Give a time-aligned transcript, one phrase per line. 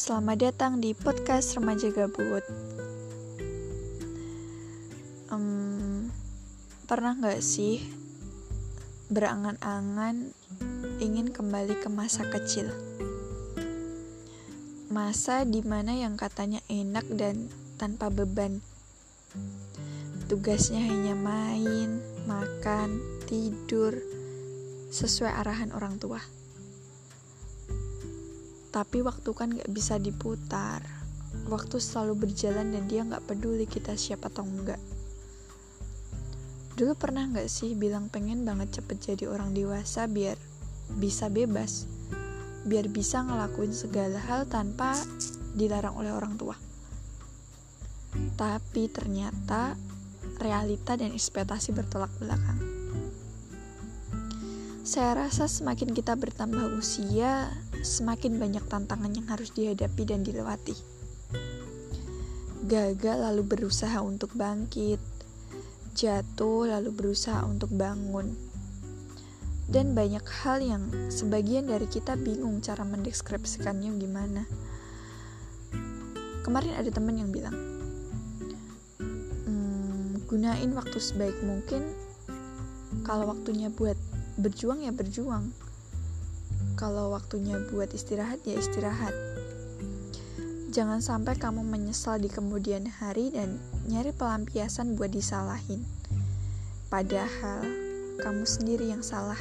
[0.00, 2.40] selamat datang di podcast Remaja Gabut.
[5.28, 6.08] Um,
[6.88, 7.84] pernah nggak sih
[9.12, 10.32] berangan-angan
[11.04, 12.72] ingin kembali ke masa kecil?
[14.88, 18.64] Masa di mana yang katanya enak dan tanpa beban.
[20.32, 24.00] Tugasnya hanya main, makan, tidur,
[24.88, 26.24] sesuai arahan orang tua
[28.76, 30.84] tapi waktu kan gak bisa diputar.
[31.48, 34.80] Waktu selalu berjalan dan dia gak peduli kita siapa atau enggak
[36.76, 40.36] dulu pernah gak sih bilang pengen banget cepet jadi orang dewasa biar
[41.00, 41.88] bisa bebas?
[42.68, 44.92] Biar bisa ngelakuin segala hal tanpa
[45.56, 46.52] dilarang oleh orang tua.
[48.36, 49.72] Tapi ternyata
[50.36, 52.60] realita dan ekspektasi bertolak belakang.
[54.84, 57.56] Saya rasa semakin kita bertambah usia,
[57.86, 60.74] semakin banyak tantangan yang harus dihadapi dan dilewati.
[62.66, 64.98] Gagal lalu berusaha untuk bangkit,
[65.94, 68.34] jatuh lalu berusaha untuk bangun.
[69.66, 74.42] Dan banyak hal yang sebagian dari kita bingung cara mendeskripsikannya gimana.
[76.42, 77.54] Kemarin ada teman yang bilang,
[79.46, 81.82] hmm, gunain waktu sebaik mungkin
[83.02, 83.98] kalau waktunya buat
[84.38, 85.50] berjuang ya berjuang
[86.76, 89.16] kalau waktunya buat istirahat ya istirahat.
[90.76, 93.56] Jangan sampai kamu menyesal di kemudian hari dan
[93.88, 95.80] nyari pelampiasan buat disalahin.
[96.92, 97.64] Padahal
[98.20, 99.40] kamu sendiri yang salah.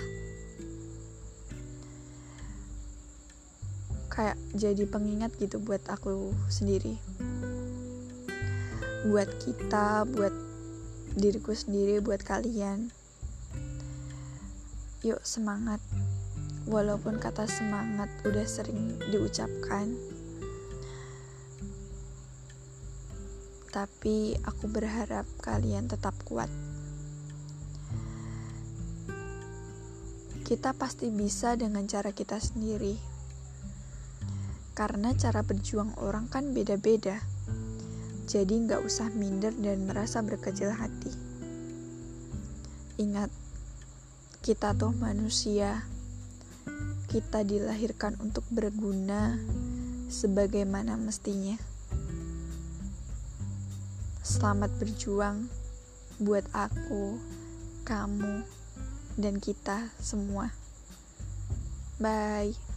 [4.07, 6.95] Kayak jadi pengingat gitu buat aku sendiri.
[9.11, 10.31] Buat kita buat
[11.19, 12.95] diriku sendiri buat kalian.
[15.03, 15.83] Yuk semangat
[16.65, 19.93] Walaupun kata semangat udah sering diucapkan.
[23.69, 26.49] Tapi aku berharap kalian tetap kuat.
[30.41, 32.97] Kita pasti bisa dengan cara kita sendiri.
[34.73, 37.21] Karena cara berjuang orang kan beda-beda.
[38.25, 41.13] Jadi nggak usah minder dan merasa berkecil hati.
[42.97, 43.29] Ingat,
[44.41, 45.94] kita tuh manusia.
[47.15, 49.39] Kita dilahirkan untuk berguna
[50.11, 51.55] sebagaimana mestinya.
[54.19, 55.47] Selamat berjuang
[56.19, 57.15] buat aku,
[57.87, 58.43] kamu,
[59.15, 60.51] dan kita semua.
[62.03, 62.74] Bye.